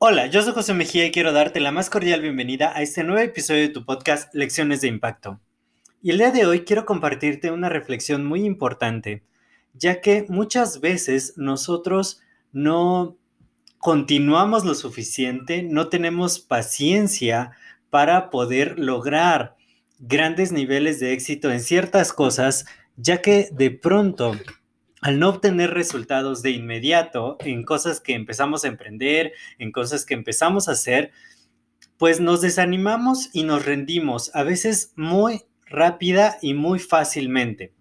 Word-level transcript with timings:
Hola, 0.00 0.26
yo 0.26 0.42
soy 0.42 0.52
José 0.52 0.74
Mejía 0.74 1.04
y 1.06 1.10
quiero 1.10 1.32
darte 1.32 1.60
la 1.60 1.72
más 1.72 1.90
cordial 1.90 2.22
bienvenida 2.22 2.72
a 2.74 2.82
este 2.82 3.02
nuevo 3.02 3.20
episodio 3.20 3.62
de 3.62 3.68
tu 3.68 3.84
podcast 3.84 4.32
Lecciones 4.32 4.80
de 4.80 4.88
Impacto. 4.88 5.40
Y 6.00 6.10
el 6.10 6.18
día 6.18 6.30
de 6.30 6.46
hoy 6.46 6.60
quiero 6.60 6.86
compartirte 6.86 7.50
una 7.50 7.68
reflexión 7.68 8.24
muy 8.24 8.44
importante, 8.44 9.24
ya 9.74 10.00
que 10.00 10.24
muchas 10.28 10.80
veces 10.80 11.34
nosotros 11.36 12.20
no 12.52 13.16
continuamos 13.78 14.64
lo 14.64 14.74
suficiente, 14.74 15.62
no 15.62 15.88
tenemos 15.88 16.38
paciencia 16.38 17.50
para 17.90 18.30
poder 18.30 18.78
lograr 18.78 19.56
grandes 19.98 20.52
niveles 20.52 21.00
de 21.00 21.12
éxito 21.12 21.50
en 21.50 21.60
ciertas 21.60 22.12
cosas, 22.12 22.66
ya 22.96 23.20
que 23.20 23.48
de 23.52 23.72
pronto 23.72 24.36
al 25.00 25.18
no 25.18 25.28
obtener 25.28 25.70
resultados 25.70 26.42
de 26.42 26.50
inmediato 26.50 27.36
en 27.40 27.62
cosas 27.62 28.00
que 28.00 28.14
empezamos 28.14 28.64
a 28.64 28.68
emprender, 28.68 29.32
en 29.58 29.72
cosas 29.72 30.04
que 30.04 30.14
empezamos 30.14 30.68
a 30.68 30.72
hacer, 30.72 31.12
pues 31.98 32.20
nos 32.20 32.40
desanimamos 32.40 33.30
y 33.32 33.42
nos 33.42 33.64
rendimos, 33.64 34.34
a 34.34 34.42
veces 34.42 34.92
muy 34.96 35.42
rápida 35.66 36.38
y 36.40 36.54
muy 36.54 36.78
fácilmente. 36.78 37.74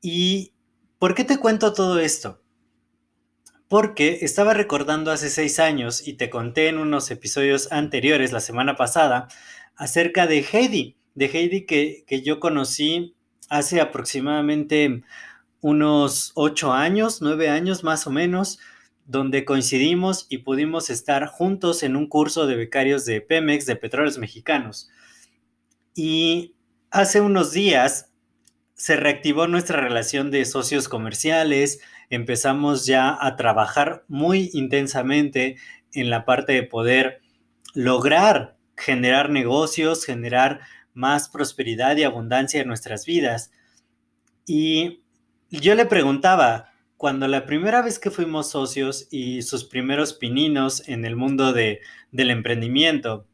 ¿Y 0.00 0.52
por 0.98 1.14
qué 1.14 1.24
te 1.24 1.38
cuento 1.38 1.72
todo 1.72 2.00
esto? 2.00 2.42
Porque 3.68 4.18
estaba 4.22 4.52
recordando 4.52 5.10
hace 5.10 5.30
seis 5.30 5.58
años 5.58 6.06
y 6.06 6.14
te 6.14 6.28
conté 6.28 6.68
en 6.68 6.78
unos 6.78 7.10
episodios 7.10 7.70
anteriores, 7.70 8.32
la 8.32 8.40
semana 8.40 8.76
pasada, 8.76 9.28
acerca 9.76 10.26
de 10.26 10.44
Heidi, 10.52 10.96
de 11.14 11.26
Heidi 11.26 11.64
que, 11.66 12.04
que 12.06 12.22
yo 12.22 12.40
conocí 12.40 13.14
hace 13.48 13.80
aproximadamente 13.80 15.02
unos 15.62 16.32
ocho 16.34 16.72
años, 16.72 17.22
nueve 17.22 17.48
años 17.48 17.82
más 17.84 18.06
o 18.06 18.10
menos, 18.10 18.58
donde 19.06 19.44
coincidimos 19.44 20.26
y 20.28 20.38
pudimos 20.38 20.90
estar 20.90 21.26
juntos 21.26 21.82
en 21.82 21.96
un 21.96 22.08
curso 22.08 22.46
de 22.46 22.56
becarios 22.56 23.04
de 23.06 23.20
Pemex, 23.20 23.64
de 23.64 23.76
Petróleos 23.76 24.18
Mexicanos. 24.18 24.90
Y 25.94 26.54
hace 26.90 27.20
unos 27.20 27.52
días 27.52 28.12
se 28.74 28.96
reactivó 28.96 29.46
nuestra 29.46 29.80
relación 29.80 30.30
de 30.30 30.44
socios 30.44 30.88
comerciales, 30.88 31.80
empezamos 32.10 32.84
ya 32.84 33.16
a 33.20 33.36
trabajar 33.36 34.04
muy 34.08 34.50
intensamente 34.52 35.56
en 35.92 36.10
la 36.10 36.24
parte 36.24 36.52
de 36.52 36.64
poder 36.64 37.20
lograr 37.74 38.56
generar 38.76 39.30
negocios, 39.30 40.04
generar 40.04 40.60
más 40.94 41.28
prosperidad 41.28 41.96
y 41.96 42.02
abundancia 42.02 42.60
en 42.60 42.68
nuestras 42.68 43.06
vidas. 43.06 43.52
Y 44.46 45.01
yo 45.60 45.74
le 45.74 45.86
preguntaba, 45.86 46.72
cuando 46.96 47.26
la 47.26 47.46
primera 47.46 47.82
vez 47.82 47.98
que 47.98 48.10
fuimos 48.10 48.50
socios 48.50 49.08
y 49.10 49.42
sus 49.42 49.64
primeros 49.64 50.14
pininos 50.14 50.88
en 50.88 51.04
el 51.04 51.16
mundo 51.16 51.52
de, 51.52 51.80
del 52.12 52.30
emprendimiento, 52.30 53.26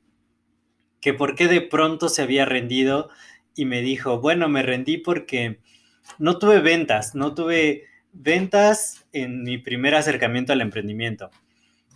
que 1.00 1.14
por 1.14 1.34
qué 1.34 1.48
de 1.48 1.60
pronto 1.60 2.08
se 2.08 2.22
había 2.22 2.44
rendido 2.44 3.10
y 3.54 3.66
me 3.66 3.82
dijo, 3.82 4.20
bueno, 4.20 4.48
me 4.48 4.62
rendí 4.62 4.96
porque 4.96 5.60
no 6.18 6.38
tuve 6.38 6.60
ventas, 6.60 7.14
no 7.14 7.34
tuve 7.34 7.84
ventas 8.12 9.06
en 9.12 9.42
mi 9.42 9.58
primer 9.58 9.94
acercamiento 9.94 10.52
al 10.52 10.60
emprendimiento. 10.60 11.30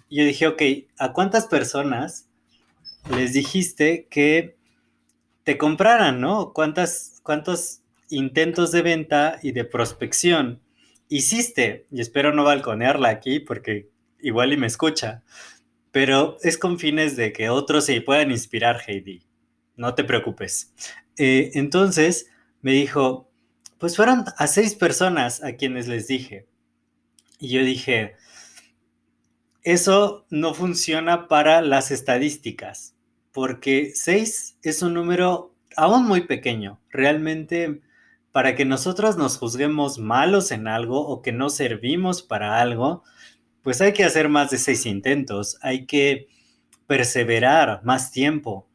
Y 0.08 0.18
yo 0.18 0.24
dije, 0.24 0.46
ok, 0.46 0.62
¿a 0.98 1.12
cuántas 1.12 1.46
personas 1.46 2.28
les 3.16 3.32
dijiste 3.32 4.06
que 4.10 4.56
te 5.44 5.58
compraran, 5.58 6.20
no? 6.20 6.52
¿Cuántas, 6.52 7.20
¿Cuántos 7.22 7.81
intentos 8.16 8.72
de 8.72 8.82
venta 8.82 9.38
y 9.42 9.52
de 9.52 9.64
prospección 9.64 10.60
hiciste, 11.08 11.86
y 11.90 12.00
espero 12.00 12.32
no 12.32 12.44
balconearla 12.44 13.08
aquí 13.08 13.40
porque 13.40 13.90
igual 14.20 14.52
y 14.52 14.56
me 14.56 14.66
escucha, 14.66 15.22
pero 15.90 16.38
es 16.42 16.56
con 16.56 16.78
fines 16.78 17.16
de 17.16 17.32
que 17.32 17.50
otros 17.50 17.84
se 17.84 18.00
puedan 18.00 18.30
inspirar, 18.30 18.80
Heidi. 18.86 19.22
No 19.76 19.94
te 19.94 20.04
preocupes. 20.04 20.72
Eh, 21.18 21.50
entonces 21.54 22.30
me 22.62 22.72
dijo, 22.72 23.30
pues 23.78 23.96
fueron 23.96 24.24
a 24.38 24.46
seis 24.46 24.74
personas 24.74 25.42
a 25.42 25.56
quienes 25.56 25.88
les 25.88 26.06
dije. 26.06 26.46
Y 27.38 27.48
yo 27.48 27.62
dije, 27.62 28.14
eso 29.62 30.26
no 30.30 30.54
funciona 30.54 31.28
para 31.28 31.60
las 31.60 31.90
estadísticas, 31.90 32.96
porque 33.32 33.92
seis 33.94 34.56
es 34.62 34.82
un 34.82 34.94
número 34.94 35.54
aún 35.76 36.06
muy 36.06 36.22
pequeño. 36.22 36.80
Realmente 36.90 37.82
para 38.32 38.56
que 38.56 38.64
nosotros 38.64 39.16
nos 39.16 39.36
juzguemos 39.36 39.98
malos 39.98 40.50
en 40.50 40.66
algo 40.66 41.06
o 41.06 41.20
que 41.20 41.32
no 41.32 41.50
servimos 41.50 42.22
para 42.22 42.60
algo, 42.60 43.04
pues 43.62 43.80
hay 43.80 43.92
que 43.92 44.04
hacer 44.04 44.28
más 44.28 44.50
de 44.50 44.58
seis 44.58 44.86
intentos, 44.86 45.58
hay 45.62 45.86
que 45.86 46.28
perseverar 46.86 47.84
más 47.84 48.10
tiempo, 48.10 48.68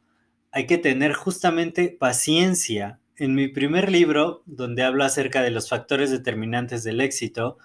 hay 0.52 0.66
que 0.66 0.78
tener 0.78 1.12
justamente 1.12 1.88
paciencia. 1.88 3.00
En 3.16 3.34
mi 3.34 3.48
primer 3.48 3.90
libro, 3.90 4.42
donde 4.46 4.84
hablo 4.84 5.04
acerca 5.04 5.42
de 5.42 5.50
los 5.50 5.68
factores 5.68 6.10
determinantes 6.10 6.84
del 6.84 7.00
éxito, 7.00 7.58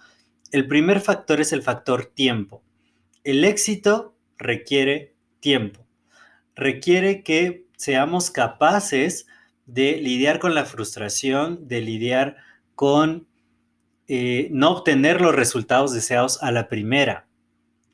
el 0.52 0.68
primer 0.68 1.00
factor 1.00 1.40
es 1.42 1.54
el 1.54 1.62
factor 1.62 2.06
tiempo. 2.06 2.64
El 3.24 3.46
éxito 3.46 4.16
requiere 4.38 5.16
tiempo, 5.40 5.86
requiere 6.56 7.24
que 7.24 7.68
seamos 7.78 8.32
capaces 8.32 9.28
lidiar 9.66 10.40
con 10.40 10.56
la 10.56 10.66
frustración, 10.66 11.68
de 11.68 11.82
lidiar 11.82 12.38
con 12.76 13.28
eh, 14.08 14.50
no 14.52 14.72
obtener 14.72 15.22
los 15.22 15.34
resultados 15.34 15.94
deseados 15.94 16.42
a 16.44 16.52
la 16.52 16.68
primera. 16.68 17.28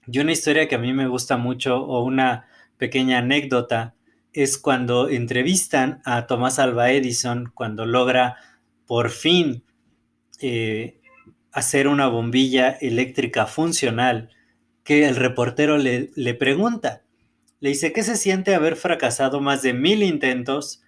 Y 0.08 0.20
una 0.20 0.32
historia 0.32 0.68
que 0.68 0.76
a 0.76 0.80
mí 0.80 0.94
me 0.94 1.08
gusta 1.08 1.38
mucho 1.38 1.78
o 1.78 2.04
una 2.04 2.48
pequeña 2.78 3.20
anécdota 3.20 3.94
es 4.34 4.58
cuando 4.58 5.10
entrevistan 5.10 6.02
a 6.06 6.26
Tomás 6.26 6.60
Alva 6.60 6.92
Edison 6.92 7.52
cuando 7.54 7.86
logra 7.86 8.38
por 8.86 9.12
fin 9.12 9.64
eh, 10.42 11.00
hacer 11.52 11.88
una 11.88 12.08
bombilla 12.08 12.70
eléctrica 12.70 13.46
funcional 13.46 14.30
que 14.84 15.08
el 15.08 15.16
reportero 15.16 15.78
le, 15.78 16.10
le 16.16 16.34
pregunta, 16.34 17.04
le 17.60 17.70
dice, 17.70 17.92
¿qué 17.92 18.02
se 18.02 18.16
siente 18.16 18.56
haber 18.56 18.76
fracasado 18.76 19.42
más 19.42 19.62
de 19.62 19.74
mil 19.74 20.02
intentos 20.02 20.82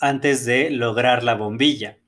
antes 0.00 0.44
de 0.44 0.70
lograr 0.70 1.22
la 1.22 1.34
bombilla. 1.34 1.98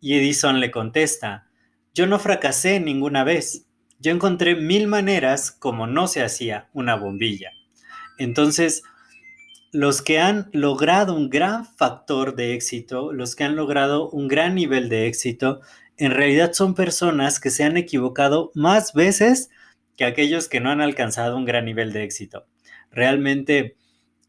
Y 0.00 0.14
Edison 0.14 0.60
le 0.60 0.70
contesta, 0.70 1.48
yo 1.94 2.06
no 2.06 2.18
fracasé 2.18 2.80
ninguna 2.80 3.24
vez, 3.24 3.66
yo 3.98 4.12
encontré 4.12 4.54
mil 4.54 4.88
maneras 4.88 5.50
como 5.50 5.86
no 5.86 6.06
se 6.06 6.22
hacía 6.22 6.68
una 6.74 6.96
bombilla. 6.96 7.50
Entonces, 8.18 8.82
los 9.72 10.02
que 10.02 10.18
han 10.18 10.48
logrado 10.52 11.14
un 11.14 11.30
gran 11.30 11.64
factor 11.64 12.34
de 12.34 12.54
éxito, 12.54 13.12
los 13.12 13.34
que 13.34 13.44
han 13.44 13.56
logrado 13.56 14.10
un 14.10 14.28
gran 14.28 14.54
nivel 14.54 14.88
de 14.88 15.06
éxito, 15.06 15.60
en 15.96 16.12
realidad 16.12 16.52
son 16.52 16.74
personas 16.74 17.40
que 17.40 17.50
se 17.50 17.64
han 17.64 17.76
equivocado 17.76 18.50
más 18.54 18.92
veces 18.92 19.50
que 19.96 20.04
aquellos 20.04 20.48
que 20.48 20.60
no 20.60 20.70
han 20.70 20.80
alcanzado 20.80 21.36
un 21.36 21.44
gran 21.44 21.64
nivel 21.64 21.92
de 21.92 22.04
éxito. 22.04 22.46
Realmente 22.90 23.76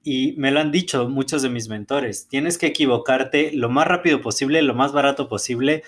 y 0.10 0.36
me 0.38 0.52
lo 0.52 0.62
han 0.62 0.72
dicho 0.72 1.10
muchos 1.10 1.42
de 1.42 1.50
mis 1.50 1.68
mentores, 1.68 2.30
tienes 2.30 2.58
que 2.58 2.68
equivocarte 2.68 3.52
lo 3.52 3.68
más 3.68 3.86
rápido 3.88 4.22
posible, 4.22 4.62
lo 4.62 4.74
más 4.74 4.94
barato 4.94 5.28
posible 5.28 5.84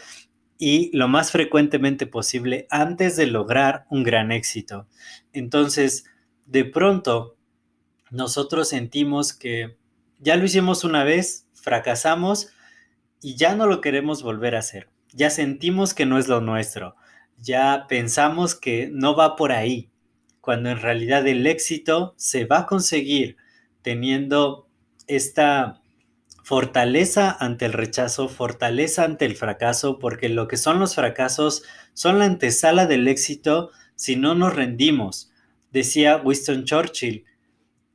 y 0.58 0.92
lo 0.92 1.08
más 1.08 1.32
frecuentemente 1.32 2.06
posible 2.06 2.68
antes 2.70 3.16
de 3.16 3.28
lograr 3.28 3.86
un 3.90 4.04
gran 4.04 4.34
éxito. 4.34 4.88
Entonces, 5.32 6.04
de 6.46 6.66
pronto, 6.66 7.38
nosotros 8.12 8.68
sentimos 8.68 9.32
que 9.32 9.78
ya 10.20 10.36
lo 10.36 10.44
hicimos 10.44 10.84
una 10.84 11.06
vez, 11.06 11.48
fracasamos 11.54 12.50
y 13.22 13.38
ya 13.38 13.56
no 13.56 13.68
lo 13.68 13.80
queremos 13.80 14.22
volver 14.22 14.58
a 14.58 14.60
hacer. 14.60 14.90
Ya 15.14 15.30
sentimos 15.30 15.94
que 15.94 16.06
no 16.06 16.18
es 16.18 16.28
lo 16.28 16.42
nuestro. 16.42 16.98
Ya 17.38 17.86
pensamos 17.88 18.54
que 18.54 18.90
no 18.92 19.16
va 19.16 19.38
por 19.38 19.54
ahí, 19.54 19.90
cuando 20.42 20.72
en 20.72 20.82
realidad 20.82 21.26
el 21.26 21.48
éxito 21.48 22.16
se 22.18 22.44
va 22.44 22.60
a 22.60 22.66
conseguir 22.66 23.38
teniendo 23.82 24.68
esta 25.08 25.82
fortaleza 26.44 27.36
ante 27.40 27.66
el 27.66 27.74
rechazo, 27.74 28.28
fortaleza 28.28 29.04
ante 29.04 29.26
el 29.26 29.36
fracaso, 29.36 30.00
porque 30.00 30.30
lo 30.30 30.48
que 30.48 30.58
son 30.58 30.80
los 30.80 30.96
fracasos 30.96 31.64
son 31.94 32.20
la 32.20 32.26
antesala 32.26 32.86
del 32.86 33.08
éxito 33.08 33.72
si 33.96 34.16
no 34.16 34.34
nos 34.36 34.56
rendimos. 34.56 35.32
Decía 35.72 36.18
Winston 36.18 36.64
Churchill, 36.64 37.26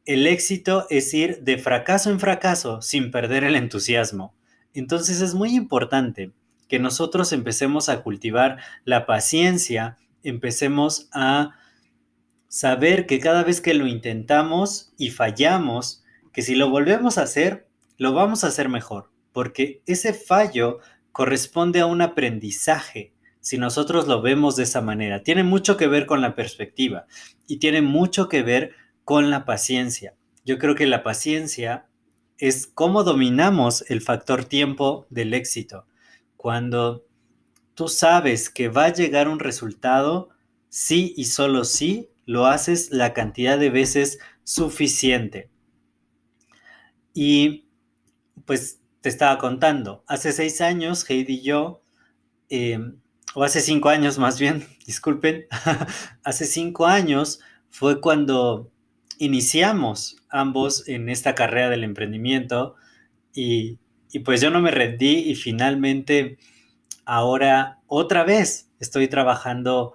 el 0.05 0.27
éxito 0.27 0.87
es 0.91 1.13
ir 1.15 1.43
de 1.43 1.59
fracaso 1.59 2.11
en 2.11 2.21
fracaso 2.21 2.83
sin 2.83 3.11
perder 3.11 3.43
el 3.43 3.57
entusiasmo. 3.57 4.35
Entonces 4.75 5.21
es 5.21 5.35
muy 5.35 5.55
importante 5.55 6.33
que 6.69 6.79
nosotros 6.79 7.33
empecemos 7.33 7.89
a 7.89 8.03
cultivar 8.03 8.59
la 8.85 9.07
paciencia, 9.07 9.97
empecemos 10.23 11.09
a 11.13 11.57
saber 12.55 13.07
que 13.07 13.19
cada 13.19 13.43
vez 13.43 13.61
que 13.61 13.75
lo 13.75 13.89
intentamos 13.89 14.93
y 14.97 15.11
fallamos, 15.11 16.05
que 16.33 16.41
si 16.41 16.55
lo 16.55 16.71
volvemos 16.71 17.19
a 17.19 17.23
hacer, 17.23 17.67
lo 17.99 18.13
vamos 18.13 18.45
a 18.45 18.47
hacer 18.47 18.69
mejor, 18.69 19.11
porque 19.33 19.83
ese 19.87 20.15
fallo 20.15 20.79
corresponde 21.11 21.81
a 21.81 21.87
un 21.87 22.01
aprendizaje, 22.01 23.13
si 23.41 23.59
nosotros 23.59 24.07
lo 24.07 24.23
vemos 24.23 24.55
de 24.55 24.63
esa 24.63 24.81
manera. 24.81 25.25
Tiene 25.25 25.43
mucho 25.43 25.77
que 25.77 25.89
ver 25.89 26.07
con 26.07 26.21
la 26.23 26.37
perspectiva 26.37 27.07
y 27.49 27.57
tiene 27.57 27.83
mucho 27.83 28.29
que 28.29 28.45
ver 28.45 28.71
con 29.03 29.31
la 29.31 29.45
paciencia. 29.45 30.15
Yo 30.45 30.61
creo 30.61 30.77
que 30.77 30.87
la 30.87 31.03
paciencia 31.03 31.89
es 32.39 32.69
cómo 32.69 33.03
dominamos 33.03 33.85
el 33.91 34.01
factor 34.01 34.45
tiempo 34.45 35.09
del 35.11 35.35
éxito. 35.35 35.87
Cuando 36.37 37.05
tú 37.75 37.89
sabes 37.89 38.49
que 38.49 38.69
va 38.69 38.85
a 38.85 38.93
llegar 38.93 39.27
un 39.27 39.41
resultado, 39.41 40.29
sí 40.69 41.15
y 41.17 41.25
solo 41.25 41.65
sí, 41.65 42.11
lo 42.27 42.47
haces 42.47 42.91
la 42.91 43.13
cantidad 43.13 43.59
de 43.59 43.71
veces 43.71 44.19
suficiente. 44.45 45.51
Y 47.13 47.69
pues 48.45 48.81
te 49.01 49.09
estaba 49.09 49.39
contando, 49.39 50.03
hace 50.07 50.33
seis 50.33 50.61
años 50.61 51.09
Heidi 51.09 51.35
y 51.35 51.43
yo, 51.43 51.83
em, 52.49 52.99
o 53.35 53.45
hace 53.45 53.61
cinco 53.61 53.89
años 53.89 54.19
más 54.19 54.39
bien, 54.39 54.67
disculpen, 54.87 55.47
hace 56.25 56.47
cinco 56.47 56.87
años 56.87 57.41
fue 57.71 58.01
cuando 58.01 58.71
iniciamos 59.19 60.17
ambos 60.31 60.89
en 60.89 61.09
esta 61.09 61.35
carrera 61.35 61.71
del 61.71 61.85
emprendimiento 61.85 62.75
y, 63.35 63.79
y 64.11 64.21
pues 64.21 64.41
yo 64.41 64.51
no 64.51 64.61
me 64.61 64.71
rendí 64.71 65.19
y 65.31 65.35
finalmente 65.35 66.39
ahora 67.05 67.81
otra 67.87 68.25
vez 68.25 68.71
estoy 68.81 69.09
trabajando 69.09 69.95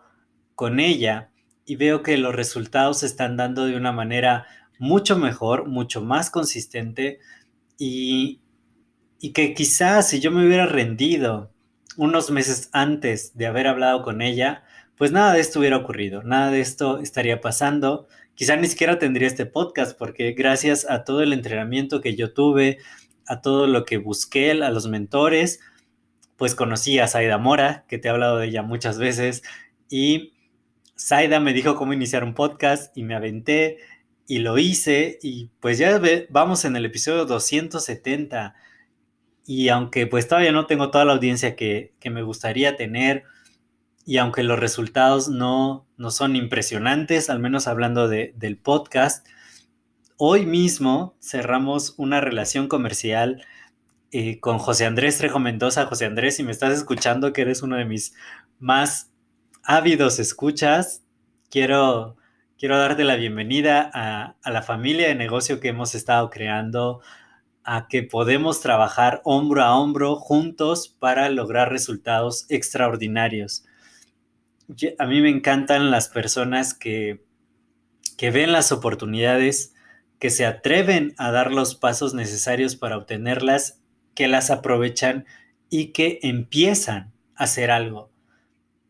con 0.56 0.80
ella 0.80 1.31
y 1.69 1.75
veo 1.75 2.01
que 2.01 2.18
los 2.18 2.33
resultados 2.33 3.01
se 3.01 3.06
están 3.06 3.38
dando 3.38 3.66
de 3.66 3.77
una 3.77 3.92
manera 3.92 4.48
mucho 4.80 5.19
mejor, 5.19 5.68
mucho 5.68 6.01
más 6.01 6.31
consistente 6.31 7.19
y, 7.77 8.42
y 9.19 9.33
que 9.33 9.54
quizás 9.54 10.10
si 10.10 10.19
yo 10.19 10.31
me 10.31 10.48
hubiera 10.48 10.66
rendido 10.66 11.54
unos 11.95 12.31
meses 12.31 12.71
antes 12.74 13.38
de 13.38 13.45
haber 13.45 13.68
hablado 13.68 14.01
con 14.01 14.24
ella, 14.24 14.63
pues 14.95 15.12
nada 15.12 15.31
de 15.31 15.42
esto 15.42 15.60
hubiera 15.60 15.77
ocurrido, 15.77 16.24
nada 16.24 16.50
de 16.50 16.60
esto 16.60 16.98
estaría 17.01 17.39
pasando. 17.39 18.07
Quizá 18.33 18.56
ni 18.56 18.66
siquiera 18.66 18.98
tendría 18.98 19.27
este 19.27 19.45
podcast 19.45 19.95
porque 19.95 20.31
gracias 20.31 20.89
a 20.89 21.04
todo 21.04 21.21
el 21.21 21.33
entrenamiento 21.33 22.01
que 22.01 22.16
yo 22.16 22.33
tuve, 22.33 22.80
a 23.27 23.42
todo 23.42 23.68
lo 23.68 23.86
que 23.86 23.98
busqué, 23.98 24.50
a 24.54 24.71
los 24.71 24.88
mentores, 24.88 25.60
pues 26.36 26.56
conocí 26.56 26.98
a 26.98 27.07
Saida 27.07 27.38
Mora, 27.38 27.86
que 27.88 28.00
te 28.00 28.07
he 28.07 28.12
hablado 28.12 28.39
de 28.39 28.48
ella 28.48 28.63
muchas 28.63 28.98
veces, 28.98 29.44
y 29.88 30.33
Saida 31.00 31.40
me 31.40 31.54
dijo 31.54 31.75
cómo 31.75 31.94
iniciar 31.94 32.25
un 32.25 32.34
podcast 32.34 32.96
y 32.98 33.04
me 33.04 33.16
aventé 33.16 33.78
y 34.28 34.40
lo 34.40 34.57
hice 34.57 35.18
y 35.24 35.50
pues 35.62 35.78
ya 35.78 35.98
vamos 36.30 36.66
en 36.66 36.75
el 36.75 36.86
episodio 36.86 37.24
270 37.24 38.54
y 39.46 39.69
aunque 39.69 40.07
pues 40.07 40.28
todavía 40.28 40.51
no 40.51 40.66
tengo 40.66 40.92
toda 40.92 41.06
la 41.06 41.13
audiencia 41.13 41.56
que, 41.56 41.94
me 42.04 42.22
gustaría 42.22 42.75
tener 42.75 43.24
y 44.06 44.18
aunque 44.18 44.44
los 44.44 44.60
resultados 44.60 45.30
no, 45.30 45.88
no 45.96 46.12
son 46.12 46.36
impresionantes, 46.36 47.30
al 47.30 47.40
menos 47.40 47.68
hablando 47.68 48.10
del 48.10 48.57
podcast, 48.57 49.25
hoy 50.18 50.45
mismo 50.45 51.16
cerramos 51.22 51.94
una 51.95 52.19
relación 52.19 52.68
comercial 52.68 53.45
eh, 54.12 54.42
con 54.42 54.57
José 54.57 54.86
Andrés 54.86 55.18
Trejo 55.18 55.40
Mendoza. 55.40 55.86
José 55.86 56.06
Andrés, 56.07 56.36
si 56.36 56.44
me 56.44 56.52
estás 56.52 56.74
escuchando, 56.74 57.31
que 57.31 57.44
eres 57.44 57.62
uno 57.62 57.78
de 57.78 57.86
mis 57.86 58.13
más 58.60 59.10
ávidos 59.69 60.18
escuchas, 60.18 61.04
quiero 61.51 62.18
quiero 62.57 62.80
darte 62.80 63.04
la 63.04 63.16
bienvenida 63.16 63.88
a, 63.94 64.36
la 64.50 64.63
familia 64.63 65.10
de 65.10 65.13
negocio 65.13 65.60
que 65.60 65.68
hemos 65.68 65.94
estado 65.94 66.31
creando, 66.31 67.01
a 67.63 67.88
que 67.88 68.01
podemos 68.01 68.62
trabajar 68.62 69.21
hombro 69.25 69.63
a 69.63 69.80
hombro 69.80 70.16
juntos 70.16 70.89
para 70.89 71.30
lograr 71.30 71.71
resultados 71.71 72.48
extraordinarios. 72.50 73.63
A 74.98 75.06
mí 75.06 75.21
me 75.21 75.30
encantan 75.30 75.92
las 75.92 76.10
personas 76.10 76.74
que, 76.74 77.24
que 78.18 78.31
ven 78.31 78.51
las 78.51 78.71
oportunidades, 78.71 79.75
que 80.18 80.31
se 80.31 80.48
atreven 80.48 81.13
a 81.19 81.30
dar 81.30 81.51
los 81.51 81.75
pasos 81.75 82.16
necesarios 82.16 82.75
para 82.75 82.98
obtenerlas, 82.98 83.83
que 84.16 84.27
las 84.27 84.50
aprovechan 84.50 85.27
y 85.69 85.92
que 85.92 86.18
empiezan 86.24 87.13
a 87.36 87.44
hacer 87.44 87.69
algo. 87.69 88.09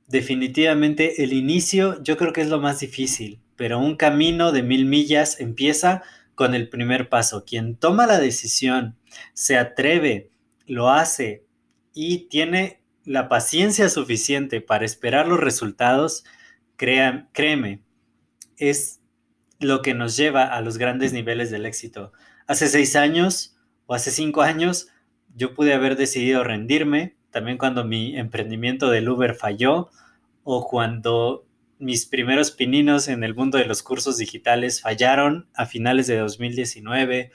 Definitivamente 0.10 1.24
el 1.24 1.34
inicio 1.34 2.04
yo 2.04 2.18
creo 2.18 2.34
que 2.34 2.42
es 2.42 2.50
lo 2.50 2.60
más 2.60 2.80
difícil 2.80 3.42
pero 3.60 3.78
un 3.78 3.98
camino 3.98 4.54
de 4.54 4.64
mil 4.64 4.86
millas 4.86 5.42
empieza 5.42 6.02
con 6.34 6.56
el 6.56 6.70
primer 6.70 7.10
paso. 7.10 7.44
Quien 7.44 7.76
toma 7.76 8.08
la 8.08 8.18
decisión, 8.18 8.96
se 9.34 9.58
atreve, 9.58 10.30
lo 10.66 10.90
hace 10.90 11.46
y 11.94 12.30
tiene 12.30 12.82
la 13.04 13.28
paciencia 13.28 13.90
suficiente 13.90 14.62
para 14.62 14.86
esperar 14.86 15.28
los 15.28 15.42
resultados, 15.42 16.24
créeme, 16.78 17.84
es 18.56 19.02
lo 19.60 19.82
que 19.82 19.94
nos 19.94 20.16
lleva 20.16 20.46
a 20.46 20.62
los 20.62 20.78
grandes 20.78 21.12
niveles 21.12 21.52
del 21.52 21.66
éxito. 21.66 22.14
Hace 22.48 22.70
seis 22.70 22.96
años 22.96 23.58
o 23.88 23.94
hace 23.94 24.10
cinco 24.10 24.42
años 24.42 24.88
yo 25.36 25.54
pude 25.54 25.74
haber 25.74 25.98
decidido 25.98 26.46
rendirme, 26.46 27.18
también 27.32 27.58
cuando 27.58 27.86
mi 27.86 28.18
emprendimiento 28.18 28.90
del 28.90 29.10
Uber 29.10 29.36
falló 29.36 29.90
o 30.44 30.68
cuando 30.68 31.46
mis 31.78 32.06
primeros 32.06 32.52
pininos 32.52 33.08
en 33.08 33.24
el 33.24 33.36
mundo 33.36 33.58
de 33.58 33.66
los 33.66 33.84
cursos 33.84 34.18
digitales 34.18 34.82
fallaron 34.82 35.48
a 35.54 35.66
finales 35.66 36.08
de 36.08 36.18
2019 36.18 37.32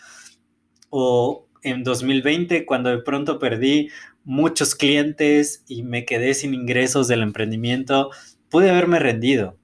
o 0.91 1.47
en 1.63 1.83
2020 1.83 2.67
cuando 2.67 2.91
de 2.91 3.03
pronto 3.03 3.39
perdí 3.39 3.91
muchos 4.25 4.75
clientes 4.75 5.65
y 5.67 5.83
me 5.83 6.05
quedé 6.05 6.35
sin 6.35 6.55
ingresos 6.55 7.09
del 7.09 7.23
emprendimiento, 7.23 8.11
pude 8.49 8.71
haberme 8.71 8.99
rendido. 8.99 9.59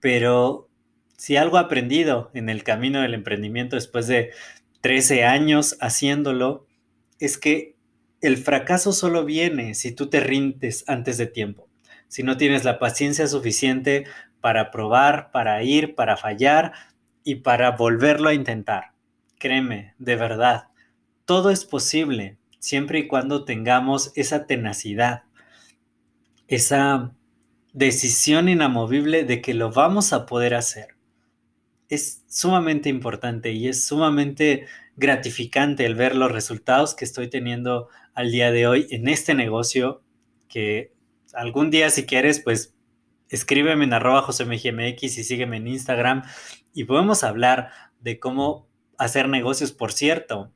Pero 0.00 0.68
si 1.16 1.36
algo 1.36 1.58
aprendido 1.58 2.30
en 2.34 2.48
el 2.48 2.64
camino 2.64 3.00
del 3.00 3.14
emprendimiento 3.14 3.76
después 3.76 4.06
de 4.06 4.30
13 4.80 5.24
años 5.24 5.76
haciéndolo, 5.80 6.66
es 7.18 7.36
que 7.36 7.76
el 8.20 8.36
fracaso 8.36 8.92
solo 8.92 9.24
viene 9.24 9.74
si 9.74 9.92
tú 9.92 10.08
te 10.08 10.20
rindes 10.20 10.84
antes 10.86 11.18
de 11.18 11.26
tiempo 11.26 11.70
si 12.10 12.24
no 12.24 12.36
tienes 12.36 12.64
la 12.64 12.80
paciencia 12.80 13.28
suficiente 13.28 14.04
para 14.40 14.72
probar, 14.72 15.30
para 15.30 15.62
ir, 15.62 15.94
para 15.94 16.16
fallar 16.16 16.72
y 17.22 17.36
para 17.36 17.70
volverlo 17.70 18.28
a 18.28 18.34
intentar. 18.34 18.92
Créeme, 19.38 19.94
de 19.98 20.16
verdad, 20.16 20.68
todo 21.24 21.50
es 21.50 21.64
posible 21.64 22.36
siempre 22.58 22.98
y 22.98 23.06
cuando 23.06 23.44
tengamos 23.44 24.10
esa 24.16 24.46
tenacidad, 24.46 25.22
esa 26.48 27.14
decisión 27.72 28.48
inamovible 28.48 29.22
de 29.22 29.40
que 29.40 29.54
lo 29.54 29.70
vamos 29.70 30.12
a 30.12 30.26
poder 30.26 30.54
hacer. 30.54 30.96
Es 31.88 32.19
sumamente 32.30 32.88
importante 32.88 33.50
y 33.50 33.66
es 33.66 33.84
sumamente 33.84 34.66
gratificante 34.94 35.84
el 35.84 35.96
ver 35.96 36.14
los 36.14 36.30
resultados 36.30 36.94
que 36.94 37.04
estoy 37.04 37.28
teniendo 37.28 37.88
al 38.14 38.30
día 38.30 38.52
de 38.52 38.68
hoy 38.68 38.86
en 38.90 39.08
este 39.08 39.34
negocio 39.34 40.02
que 40.48 40.92
algún 41.34 41.70
día 41.70 41.90
si 41.90 42.06
quieres, 42.06 42.38
pues 42.38 42.74
escríbeme 43.28 43.84
en 43.84 43.92
arroba 43.92 44.22
josemgmx 44.22 45.02
y 45.02 45.24
sígueme 45.24 45.56
en 45.56 45.66
Instagram 45.66 46.22
y 46.72 46.84
podemos 46.84 47.24
hablar 47.24 47.70
de 48.00 48.20
cómo 48.20 48.68
hacer 48.96 49.28
negocios. 49.28 49.72
Por 49.72 49.92
cierto, 49.92 50.52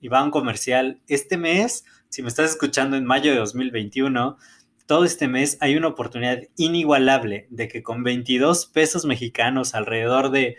y 0.00 0.06
va 0.06 0.22
un 0.22 0.30
comercial, 0.30 1.02
este 1.08 1.36
mes, 1.36 1.84
si 2.08 2.22
me 2.22 2.28
estás 2.28 2.50
escuchando 2.50 2.96
en 2.96 3.04
mayo 3.04 3.32
de 3.32 3.38
2021, 3.38 4.38
todo 4.86 5.04
este 5.04 5.26
mes 5.26 5.58
hay 5.60 5.76
una 5.76 5.88
oportunidad 5.88 6.42
inigualable 6.56 7.48
de 7.50 7.66
que 7.66 7.82
con 7.82 8.04
22 8.04 8.66
pesos 8.66 9.04
mexicanos, 9.04 9.74
alrededor 9.74 10.30
de 10.30 10.56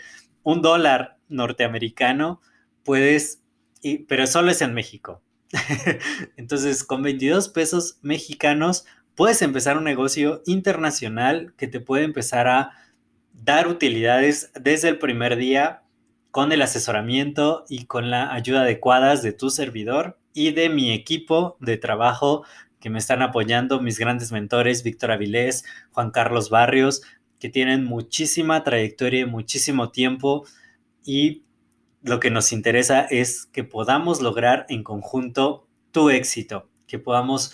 un 0.47 0.61
dólar 0.61 1.17
norteamericano, 1.27 2.39
puedes, 2.85 3.43
pero 4.07 4.25
solo 4.27 4.49
es 4.49 4.61
en 4.61 4.73
México. 4.73 5.21
Entonces, 6.37 6.85
con 6.85 7.01
22 7.01 7.49
pesos 7.49 7.99
mexicanos 8.01 8.85
puedes 9.13 9.41
empezar 9.41 9.77
un 9.77 9.83
negocio 9.83 10.43
internacional 10.45 11.53
que 11.57 11.67
te 11.67 11.81
puede 11.81 12.05
empezar 12.05 12.47
a 12.47 12.71
dar 13.33 13.67
utilidades 13.67 14.53
desde 14.57 14.87
el 14.87 14.99
primer 14.99 15.35
día 15.35 15.83
con 16.31 16.53
el 16.53 16.61
asesoramiento 16.61 17.65
y 17.67 17.83
con 17.83 18.09
la 18.09 18.31
ayuda 18.31 18.61
adecuada 18.61 19.17
de 19.17 19.33
tu 19.33 19.49
servidor 19.49 20.17
y 20.33 20.51
de 20.51 20.69
mi 20.69 20.93
equipo 20.93 21.57
de 21.59 21.75
trabajo 21.75 22.45
que 22.79 22.89
me 22.89 22.99
están 22.99 23.21
apoyando, 23.21 23.81
mis 23.81 23.99
grandes 23.99 24.31
mentores, 24.31 24.83
Víctor 24.83 25.11
Avilés, 25.11 25.65
Juan 25.91 26.11
Carlos 26.11 26.49
Barrios, 26.49 27.01
que 27.39 27.49
tienen 27.49 27.83
muchísima 27.85 28.63
trayectoria 28.63 29.21
y 29.21 29.25
muchísimo 29.25 29.91
tiempo 29.91 30.45
y 31.03 31.43
lo 32.01 32.19
que 32.19 32.31
nos 32.31 32.51
interesa 32.51 33.01
es 33.01 33.45
que 33.45 33.63
podamos 33.63 34.21
lograr 34.21 34.65
en 34.69 34.83
conjunto 34.83 35.67
tu 35.91 36.09
éxito, 36.09 36.69
que 36.87 36.99
podamos 36.99 37.53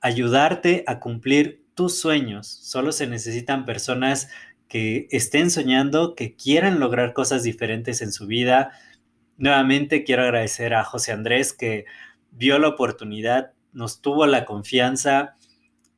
ayudarte 0.00 0.84
a 0.86 1.00
cumplir 1.00 1.64
tus 1.74 1.98
sueños. 1.98 2.46
Solo 2.46 2.92
se 2.92 3.06
necesitan 3.06 3.64
personas 3.64 4.28
que 4.68 5.08
estén 5.10 5.50
soñando, 5.50 6.14
que 6.14 6.34
quieran 6.34 6.80
lograr 6.80 7.14
cosas 7.14 7.42
diferentes 7.42 8.02
en 8.02 8.12
su 8.12 8.26
vida. 8.26 8.72
Nuevamente 9.36 10.04
quiero 10.04 10.22
agradecer 10.22 10.74
a 10.74 10.84
José 10.84 11.12
Andrés 11.12 11.52
que 11.52 11.86
vio 12.30 12.58
la 12.58 12.68
oportunidad, 12.68 13.52
nos 13.72 14.00
tuvo 14.00 14.26
la 14.26 14.44
confianza 14.44 15.36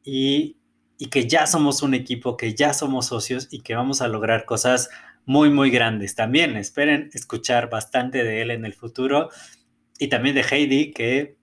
y, 0.05 0.57
que 1.07 1.27
ya 1.27 1.47
somos 1.47 1.83
un 1.83 1.95
equipo, 1.95 2.37
que 2.37 2.55
ya 2.55 2.75
somos 2.75 3.07
socios 3.07 3.49
y 3.51 3.61
que 3.61 3.75
vamos 3.75 4.03
a 4.03 4.09
lograr 4.09 4.45
cosas 4.45 4.91
muy, 5.25 5.51
muy 5.51 5.71
grandes. 5.71 6.15
También 6.15 6.57
esperen 6.57 7.11
escuchar 7.15 7.71
bastante 7.71 8.23
de 8.23 8.43
él 8.43 8.51
en 8.51 8.65
el 8.65 8.75
futuro 8.75 9.31
y 9.99 10.09
también 10.09 10.35
de 10.35 10.43
Heidi, 10.43 10.93
que 10.93 11.37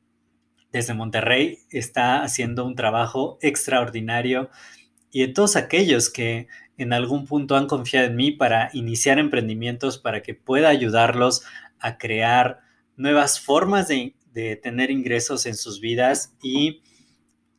desde 0.72 0.94
Monterrey 0.94 1.60
está 1.72 2.24
haciendo 2.24 2.66
un 2.66 2.76
trabajo 2.76 3.40
extraordinario 3.42 4.50
y 5.12 5.22
de 5.22 5.28
todos 5.30 5.56
aquellos 5.56 6.10
que 6.10 6.48
en 6.78 6.94
algún 6.94 7.26
punto 7.26 7.56
han 7.56 7.68
confiado 7.68 8.08
en 8.08 8.16
mí 8.16 8.32
para 8.32 8.70
iniciar 8.74 9.18
emprendimientos, 9.18 9.98
para 9.98 10.22
que 10.22 10.36
pueda 10.36 10.70
ayudarlos 10.70 11.44
a 11.80 11.98
crear 11.98 12.60
nuevas 12.96 13.40
formas 13.40 13.88
de, 13.88 14.16
de 14.34 14.56
tener 14.56 14.92
ingresos 14.92 15.46
en 15.46 15.56
sus 15.56 15.80
vidas 15.80 16.36
y 16.44 16.82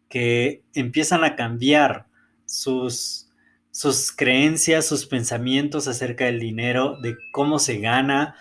que 0.09 0.62
empiezan 0.75 1.25
a 1.25 1.37
cambiar 1.37 2.07
sus, 2.47 3.31
sus 3.71 4.12
creencias, 4.12 4.87
sus 4.87 5.07
pensamientos 5.07 5.88
acerca 5.88 6.25
del 6.25 6.41
dinero, 6.41 6.99
de 7.00 7.17
cómo 7.33 7.59
se 7.59 7.79
gana 7.79 8.35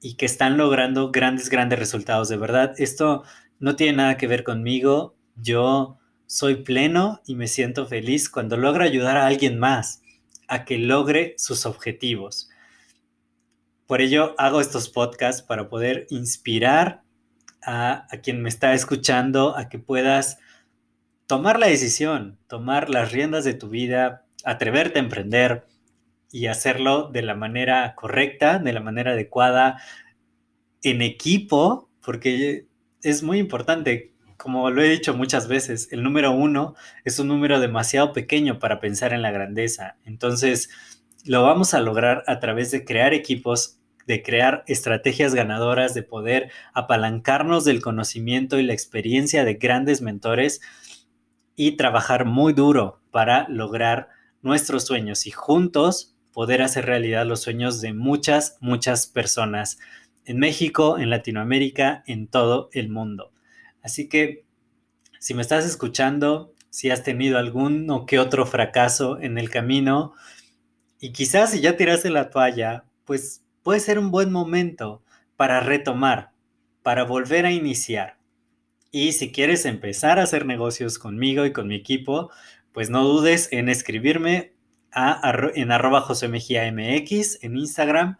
y 0.00 0.14
que 0.14 0.26
están 0.26 0.56
logrando 0.56 1.10
grandes, 1.10 1.48
grandes 1.48 1.78
resultados. 1.78 2.28
De 2.28 2.36
verdad, 2.36 2.74
esto 2.78 3.24
no 3.58 3.76
tiene 3.76 3.98
nada 3.98 4.16
que 4.16 4.26
ver 4.26 4.42
conmigo. 4.42 5.16
Yo 5.36 5.98
soy 6.26 6.56
pleno 6.56 7.20
y 7.26 7.36
me 7.36 7.46
siento 7.46 7.86
feliz 7.86 8.28
cuando 8.28 8.56
logro 8.56 8.84
ayudar 8.84 9.16
a 9.16 9.26
alguien 9.26 9.58
más 9.58 10.02
a 10.48 10.64
que 10.64 10.78
logre 10.78 11.34
sus 11.38 11.66
objetivos. 11.66 12.48
Por 13.86 14.00
ello 14.00 14.34
hago 14.38 14.60
estos 14.60 14.88
podcasts 14.88 15.42
para 15.42 15.68
poder 15.68 16.06
inspirar 16.10 17.02
a, 17.62 18.06
quien 18.22 18.42
me 18.42 18.48
está 18.48 18.74
escuchando 18.74 19.56
a 19.56 19.68
que 19.68 19.78
puedas 19.78 20.38
tomar 21.32 21.58
la 21.58 21.68
decisión, 21.68 22.38
tomar 22.46 22.90
las 22.90 23.10
riendas 23.10 23.42
de 23.42 23.54
tu 23.54 23.70
vida, 23.70 24.26
atreverte 24.44 24.98
a 24.98 25.02
emprender 25.02 25.64
y 26.30 26.48
hacerlo 26.48 27.08
de 27.10 27.22
la 27.22 27.34
manera 27.34 27.94
correcta, 27.94 28.58
de 28.58 28.70
la 28.74 28.80
manera 28.80 29.12
adecuada, 29.12 29.80
en 30.82 31.00
equipo, 31.00 31.88
porque 32.04 32.66
es 33.02 33.22
muy 33.22 33.38
importante. 33.38 34.12
Como 34.36 34.68
lo 34.68 34.82
he 34.82 34.90
dicho 34.90 35.14
muchas 35.14 35.48
veces, 35.48 35.88
el 35.90 36.02
número 36.02 36.32
uno 36.32 36.74
es 37.02 37.18
un 37.18 37.28
número 37.28 37.60
demasiado 37.60 38.12
pequeño 38.12 38.58
para 38.58 38.78
pensar 38.78 39.14
en 39.14 39.22
la 39.22 39.30
grandeza. 39.30 39.96
Entonces, 40.04 40.68
lo 41.24 41.42
vamos 41.44 41.72
a 41.72 41.80
lograr 41.80 42.24
a 42.26 42.40
través 42.40 42.70
de 42.70 42.84
crear 42.84 43.14
equipos 43.14 43.78
de 44.06 44.22
crear 44.22 44.64
estrategias 44.66 45.32
ganadoras, 45.32 45.94
de 45.94 46.02
poder 46.02 46.50
apalancarnos 46.74 47.64
del 47.64 47.80
conocimiento 47.80 48.58
y 48.58 48.64
la 48.64 48.72
experiencia 48.72 49.44
de 49.44 49.54
grandes 49.54 50.02
mentores 50.02 50.60
y 51.56 51.72
trabajar 51.72 52.24
muy 52.24 52.52
duro 52.52 53.00
para 53.10 53.48
lograr 53.48 54.08
nuestros 54.42 54.84
sueños 54.84 55.26
y 55.26 55.30
juntos 55.30 56.16
poder 56.32 56.62
hacer 56.62 56.86
realidad 56.86 57.26
los 57.26 57.42
sueños 57.42 57.80
de 57.80 57.92
muchas, 57.92 58.56
muchas 58.60 59.06
personas 59.06 59.78
en 60.24 60.38
México, 60.38 60.98
en 60.98 61.10
Latinoamérica, 61.10 62.02
en 62.06 62.26
todo 62.26 62.70
el 62.72 62.88
mundo. 62.88 63.32
Así 63.82 64.08
que 64.08 64.44
si 65.18 65.34
me 65.34 65.42
estás 65.42 65.66
escuchando, 65.66 66.54
si 66.70 66.90
has 66.90 67.02
tenido 67.02 67.38
algún 67.38 67.88
o 67.90 68.06
que 68.06 68.18
otro 68.18 68.46
fracaso 68.46 69.20
en 69.20 69.38
el 69.38 69.50
camino 69.50 70.14
y 70.98 71.12
quizás 71.12 71.50
si 71.50 71.60
ya 71.60 71.76
tiraste 71.76 72.10
la 72.10 72.30
toalla, 72.30 72.84
pues 73.04 73.44
puede 73.62 73.80
ser 73.80 73.98
un 73.98 74.10
buen 74.10 74.32
momento 74.32 75.02
para 75.36 75.60
retomar, 75.60 76.30
para 76.82 77.04
volver 77.04 77.44
a 77.44 77.52
iniciar. 77.52 78.21
Y 78.92 79.12
si 79.12 79.32
quieres 79.32 79.64
empezar 79.64 80.20
a 80.20 80.24
hacer 80.24 80.44
negocios 80.44 80.98
conmigo 80.98 81.46
y 81.46 81.52
con 81.52 81.66
mi 81.66 81.74
equipo, 81.74 82.30
pues 82.72 82.90
no 82.90 83.04
dudes 83.04 83.48
en 83.50 83.70
escribirme 83.70 84.52
en 84.94 85.72
arroba 85.72 86.06
en 87.42 87.56
Instagram. 87.56 88.18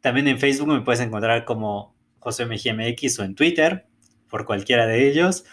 También 0.00 0.26
en 0.26 0.40
Facebook 0.40 0.66
me 0.68 0.80
puedes 0.80 1.00
encontrar 1.00 1.44
como 1.44 1.94
José 2.18 2.44
Mejía 2.44 2.74
o 2.74 3.22
en 3.22 3.36
Twitter, 3.36 3.86
por 4.28 4.44
cualquiera 4.44 4.86
de 4.88 5.08
ellos. 5.08 5.44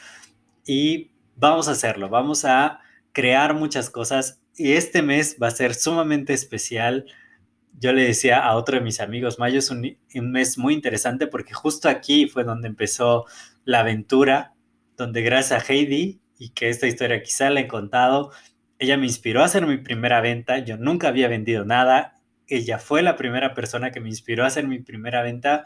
Y 0.66 1.12
vamos 1.36 1.68
a 1.68 1.74
hacerlo, 1.74 2.10
vamos 2.10 2.46
a 2.46 2.80
crear 3.12 3.54
muchas 3.54 3.92
cosas. 3.92 4.42
Y 4.58 4.72
este 4.72 5.04
mes 5.04 5.38
va 5.42 5.50
a 5.50 5.52
ser 5.52 5.76
sumamente 5.76 6.34
especial 6.34 7.06
yo 7.80 7.94
le 7.94 8.04
decía 8.04 8.40
a 8.40 8.56
otro 8.56 8.78
de 8.78 8.84
mis 8.84 9.00
amigos, 9.00 9.40
mayo 9.40 9.60
es 9.60 9.70
un, 9.70 9.98
mes 10.14 10.58
muy 10.58 10.74
interesante 10.74 11.28
porque 11.28 11.54
justo 11.54 11.90
aquí 11.90 12.28
fue 12.28 12.44
donde 12.44 12.68
empezó 12.68 13.26
la 13.64 13.82
aventura, 13.82 14.54
donde 14.98 15.22
gracias 15.22 15.64
a 15.64 15.74
Heidi 15.74 16.22
y 16.38 16.50
que 16.50 16.70
esta 16.70 16.88
historia 16.88 17.22
quizá 17.22 17.50
la 17.50 17.62
he 17.62 17.68
contado, 17.68 18.32
ella 18.80 18.98
me 18.98 19.06
inspiró 19.06 19.42
a 19.42 19.46
hacer 19.46 19.66
mi 19.66 19.78
primera 19.78 20.22
venta, 20.22 20.60
yo 20.60 20.78
nunca 20.78 21.08
había 21.10 21.28
vendido 21.28 21.66
nada, 21.66 22.22
ella 22.48 22.78
fue 22.80 23.02
la 23.02 23.16
primera 23.16 23.54
persona 23.54 23.92
que 23.92 24.00
me 24.00 24.10
inspiró 24.10 24.44
a 24.44 24.48
hacer 24.48 24.68
mi 24.68 24.80
primera 24.80 25.22
venta 25.22 25.64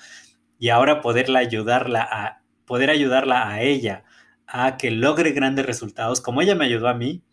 y 0.58 0.70
ahora 0.70 1.01
poderla 1.01 1.39
ayudarla 1.39 2.08
a 2.10 2.42
poder 2.66 2.89
ayudarla 2.89 3.50
a 3.50 3.62
ella 3.62 4.04
a 4.46 4.78
que 4.78 4.92
logre 4.92 5.32
grandes 5.32 5.66
resultados, 5.66 6.22
como 6.22 6.42
ella 6.42 6.56
me 6.56 6.66
ayudó 6.66 6.88
a 6.88 6.94
mí, 6.94 7.24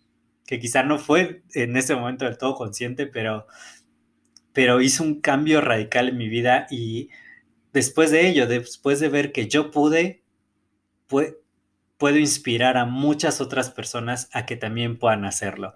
que 0.46 0.60
quizá 0.60 0.82
no 0.82 0.98
fue 0.98 1.42
en 1.54 1.76
ese 1.76 1.94
momento 1.94 2.24
del 2.24 2.38
todo 2.38 2.54
consciente, 2.54 3.06
pero 3.06 3.46
pero 4.56 4.80
hizo 4.80 5.04
un 5.04 5.20
cambio 5.20 5.60
radical 5.60 6.08
en 6.08 6.16
mi 6.16 6.30
vida 6.30 6.66
y 6.70 7.10
después 7.74 8.10
de 8.10 8.26
ello, 8.26 8.46
después 8.46 9.00
de 9.00 9.10
ver 9.10 9.30
que 9.30 9.48
yo 9.48 9.70
pude, 9.70 10.22
puedo 11.06 12.16
inspirar 12.16 12.78
a 12.78 12.86
muchas 12.86 13.42
otras 13.42 13.68
personas 13.70 14.30
a 14.32 14.46
que 14.46 14.56
también 14.56 14.98
puedan 14.98 15.26
hacerlo. 15.26 15.74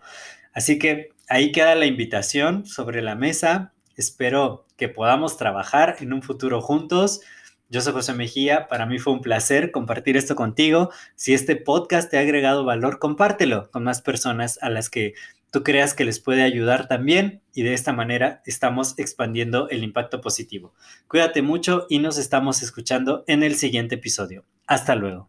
Así 0.55 0.79
que 0.79 1.11
ahí 1.29 1.53
queda 1.53 1.75
la 1.75 1.85
invitación 1.85 2.65
sobre 2.65 3.03
la 3.03 3.17
mesa. 3.17 3.75
Espero 3.97 4.67
que 4.79 4.89
podamos 4.89 5.37
trabajar 5.37 5.97
en 6.01 6.15
un 6.15 6.23
futuro 6.23 6.63
juntos. 6.63 7.21
Yo 7.69 7.83
soy 7.83 7.93
José 7.93 8.15
Mejía, 8.15 8.67
para 8.67 8.87
mí 8.87 8.99
fue 8.99 9.13
un 9.13 9.21
placer 9.21 9.73
compartir 9.73 10.17
esto 10.17 10.37
contigo. 10.37 10.91
Si 11.17 11.35
este 11.35 11.55
podcast 11.55 12.11
te 12.11 12.17
ha 12.17 12.21
agregado 12.21 12.65
valor, 12.65 12.99
compártelo 12.99 13.71
con 13.71 13.85
más 13.85 14.01
personas 14.01 14.59
a 14.63 14.71
las 14.71 14.89
que 14.89 15.13
tú 15.51 15.63
creas 15.63 15.95
que 15.95 16.05
les 16.05 16.21
puede 16.21 16.43
ayudar 16.43 16.89
también 16.89 17.43
y 17.55 17.63
de 17.63 17.75
esta 17.75 17.93
manera 17.93 18.43
estamos 18.47 18.99
expandiendo 18.99 19.69
el 19.69 19.83
impacto 19.83 20.21
positivo. 20.21 20.75
Cuídate 21.09 21.43
mucho 21.43 21.87
y 21.89 21.99
nos 21.99 22.19
estamos 22.19 22.63
escuchando 22.63 23.25
en 23.27 23.43
el 23.43 23.57
siguiente 23.57 23.97
episodio. 23.97 24.45
Hasta 24.67 24.95
luego. 24.95 25.29